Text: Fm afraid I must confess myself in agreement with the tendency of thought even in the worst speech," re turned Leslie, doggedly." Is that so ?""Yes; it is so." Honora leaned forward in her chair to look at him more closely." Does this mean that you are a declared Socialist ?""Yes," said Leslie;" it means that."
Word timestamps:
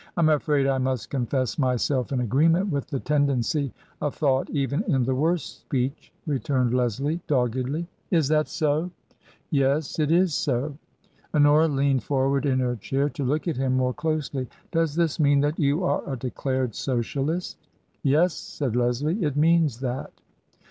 Fm 0.17 0.33
afraid 0.33 0.65
I 0.65 0.79
must 0.79 1.11
confess 1.11 1.59
myself 1.59 2.11
in 2.11 2.21
agreement 2.21 2.71
with 2.71 2.87
the 2.87 2.99
tendency 2.99 3.71
of 4.01 4.15
thought 4.15 4.49
even 4.49 4.81
in 4.91 5.03
the 5.03 5.13
worst 5.13 5.59
speech," 5.59 6.11
re 6.25 6.39
turned 6.39 6.73
Leslie, 6.73 7.21
doggedly." 7.27 7.85
Is 8.09 8.27
that 8.29 8.47
so 8.47 8.89
?""Yes; 9.51 9.99
it 9.99 10.11
is 10.11 10.33
so." 10.33 10.75
Honora 11.35 11.67
leaned 11.67 12.01
forward 12.01 12.47
in 12.47 12.57
her 12.61 12.77
chair 12.77 13.09
to 13.09 13.23
look 13.23 13.47
at 13.47 13.57
him 13.57 13.77
more 13.77 13.93
closely." 13.93 14.47
Does 14.71 14.95
this 14.95 15.19
mean 15.19 15.39
that 15.41 15.59
you 15.59 15.83
are 15.83 16.01
a 16.11 16.17
declared 16.17 16.73
Socialist 16.73 17.57
?""Yes," 18.01 18.33
said 18.33 18.75
Leslie;" 18.75 19.21
it 19.23 19.37
means 19.37 19.81
that." 19.81 20.11